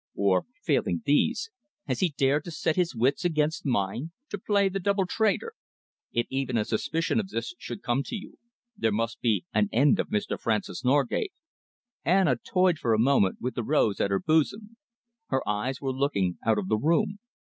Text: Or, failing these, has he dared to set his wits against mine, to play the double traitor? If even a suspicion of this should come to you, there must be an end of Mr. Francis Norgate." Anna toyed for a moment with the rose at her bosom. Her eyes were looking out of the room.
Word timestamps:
Or, 0.15 0.45
failing 0.63 1.03
these, 1.05 1.51
has 1.85 1.99
he 1.99 2.09
dared 2.17 2.43
to 2.45 2.49
set 2.51 2.75
his 2.75 2.95
wits 2.95 3.23
against 3.23 3.67
mine, 3.67 4.13
to 4.29 4.39
play 4.39 4.67
the 4.67 4.79
double 4.79 5.05
traitor? 5.05 5.53
If 6.11 6.25
even 6.31 6.57
a 6.57 6.65
suspicion 6.65 7.19
of 7.19 7.29
this 7.29 7.53
should 7.59 7.83
come 7.83 8.01
to 8.05 8.15
you, 8.15 8.39
there 8.75 8.91
must 8.91 9.21
be 9.21 9.45
an 9.53 9.69
end 9.71 9.99
of 9.99 10.09
Mr. 10.09 10.39
Francis 10.39 10.83
Norgate." 10.83 11.33
Anna 12.03 12.35
toyed 12.37 12.79
for 12.79 12.95
a 12.95 12.99
moment 12.99 13.37
with 13.41 13.53
the 13.53 13.63
rose 13.63 14.01
at 14.01 14.09
her 14.09 14.19
bosom. 14.19 14.75
Her 15.27 15.47
eyes 15.47 15.79
were 15.79 15.93
looking 15.93 16.39
out 16.43 16.57
of 16.57 16.67
the 16.67 16.77
room. 16.77 17.19